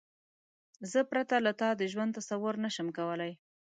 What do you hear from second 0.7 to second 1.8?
زه پرته له تا